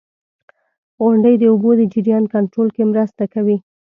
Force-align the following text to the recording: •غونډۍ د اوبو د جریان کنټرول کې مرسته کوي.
•غونډۍ 1.01 1.35
د 1.39 1.43
اوبو 1.51 1.69
د 1.77 1.81
جریان 1.93 2.23
کنټرول 2.33 2.67
کې 2.75 2.83
مرسته 2.91 3.23
کوي. 3.33 3.57